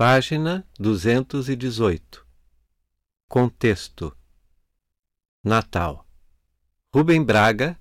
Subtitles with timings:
[0.00, 2.24] Página 218.
[3.28, 4.16] Contexto:
[5.42, 6.06] Natal.
[6.94, 7.76] Rubem Braga,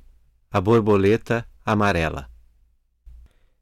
[0.50, 2.28] A Borboleta Amarela.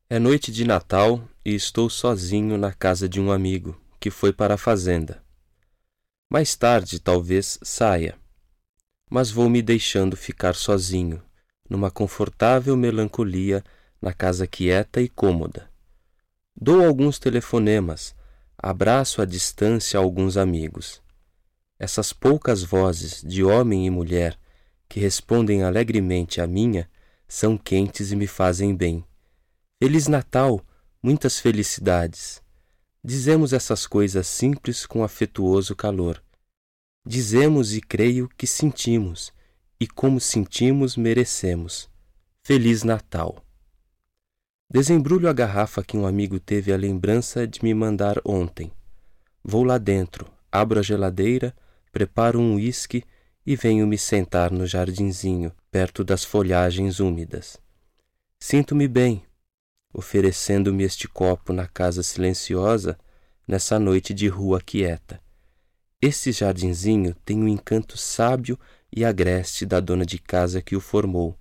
[0.10, 4.54] É noite de Natal e estou sozinho na casa de um amigo que foi para
[4.54, 5.22] a fazenda.
[6.30, 8.18] Mais tarde talvez saia,
[9.10, 11.22] mas vou me deixando ficar sozinho,
[11.70, 13.62] numa confortável melancolia
[14.02, 15.70] na casa quieta e cômoda.
[16.56, 18.16] Dou alguns telefonemas
[18.58, 21.02] abraço à distância alguns amigos.
[21.78, 24.40] Essas poucas vozes de homem e mulher
[24.88, 26.90] que respondem alegremente à minha
[27.28, 29.04] são quentes e me fazem bem.
[29.82, 30.66] Feliz Natal,
[31.04, 32.42] muitas felicidades.
[33.04, 36.24] Dizemos essas coisas simples com afetuoso calor.
[37.06, 39.32] Dizemos e creio que sentimos,
[39.80, 41.90] e como sentimos, merecemos.
[42.44, 43.45] Feliz Natal.
[44.76, 48.74] Desembrulho a garrafa que um amigo teve a lembrança de me mandar ontem.
[49.42, 51.56] Vou lá dentro, abro a geladeira,
[51.94, 53.02] preparo um uísque
[53.46, 57.58] e venho me sentar no jardinzinho, perto das folhagens úmidas.
[58.38, 59.24] Sinto-me bem,
[59.94, 63.00] oferecendo-me este copo na casa silenciosa,
[63.48, 65.22] nessa noite de rua quieta.
[66.02, 68.60] Esse jardinzinho tem o um encanto sábio
[68.94, 71.34] e agreste da dona de casa que o formou.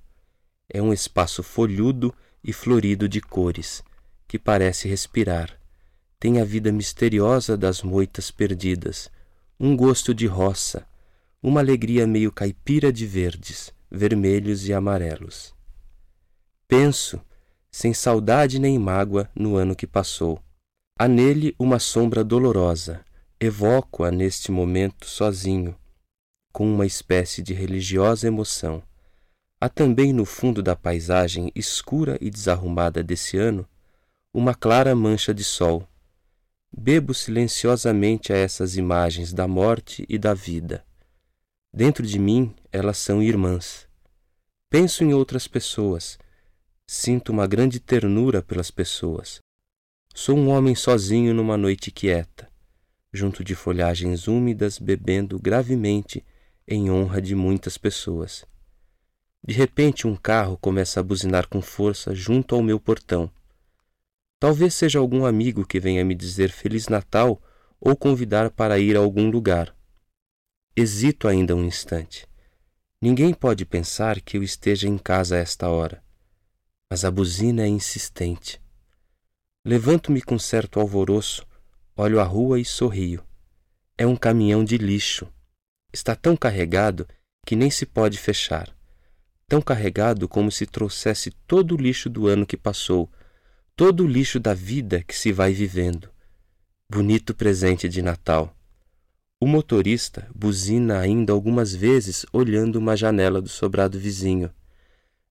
[0.72, 2.14] É um espaço folhudo
[2.45, 3.83] e florido de cores,
[4.28, 5.59] que parece respirar.
[6.20, 9.11] Tem a vida misteriosa das moitas perdidas,
[9.59, 10.87] um gosto de roça,
[11.42, 15.55] uma alegria meio caipira de verdes, vermelhos e amarelos.
[16.69, 17.20] Penso,
[17.70, 20.41] sem saudade nem mágoa, no ano que passou.
[20.98, 23.05] Há nele uma sombra dolorosa,
[23.41, 25.77] evoco-a neste momento sozinho,
[26.53, 28.83] com uma espécie de religiosa emoção.
[29.65, 33.67] Há também no fundo da paisagem escura e desarrumada desse ano
[34.31, 35.89] uma clara mancha de sol.
[36.71, 40.84] Bebo silenciosamente a essas imagens da morte e da vida.
[41.73, 43.88] Dentro de mim elas são irmãs.
[44.69, 46.19] Penso em outras pessoas.
[46.87, 49.38] Sinto uma grande ternura pelas pessoas.
[50.15, 52.50] Sou um homem sozinho numa noite quieta,
[53.11, 56.22] junto de folhagens úmidas, bebendo gravemente
[56.69, 58.44] em honra de muitas pessoas.
[59.47, 63.31] De repente, um carro começa a buzinar com força junto ao meu portão.
[64.41, 67.43] Talvez seja algum amigo que venha me dizer Feliz Natal
[67.78, 69.77] ou convidar para ir a algum lugar.
[70.75, 72.27] Hesito ainda um instante.
[73.03, 76.03] Ninguém pode pensar que eu esteja em casa a esta hora,
[76.91, 78.59] mas a buzina é insistente.
[79.62, 81.47] Levanto-me com certo alvoroço,
[81.94, 83.22] olho a rua e sorrio.
[83.99, 85.31] É um caminhão de lixo.
[85.93, 87.06] Está tão carregado
[87.47, 88.75] que nem se pode fechar
[89.49, 93.10] tão carregado como se trouxesse todo o lixo do ano que passou,
[93.77, 96.09] todo o lixo da vida que se vai vivendo.
[96.91, 98.55] Bonito presente de Natal.
[99.41, 104.50] O motorista buzina ainda algumas vezes olhando uma janela do sobrado vizinho.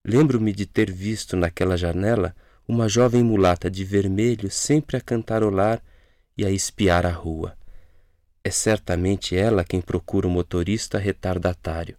[0.06, 2.36] Lembro-me de ter visto naquela janela
[2.68, 5.82] uma jovem mulata de vermelho sempre a cantarolar
[6.38, 7.58] e a espiar a rua.
[8.44, 11.98] É certamente ela quem procura o motorista retardatário.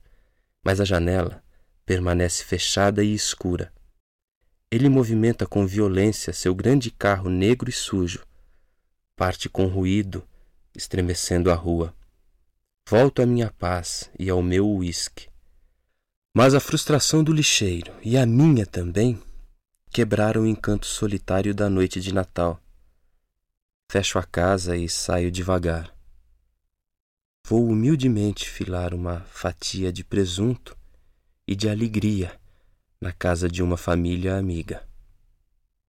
[0.64, 1.43] Mas a janela
[1.84, 3.72] permanece fechada e escura.
[4.70, 8.24] Ele movimenta com violência seu grande carro negro e sujo.
[9.14, 10.26] Parte com ruído,
[10.74, 11.94] estremecendo a rua.
[12.88, 15.28] Volto à minha paz e ao meu uísque.
[16.36, 19.22] Mas a frustração do lixeiro, e a minha também,
[19.90, 22.60] quebraram o encanto solitário da noite de Natal.
[23.90, 25.94] Fecho a casa e saio devagar.
[27.46, 30.76] Vou humildemente filar uma fatia de presunto
[31.46, 32.32] e de alegria
[33.00, 34.82] na casa de uma família amiga.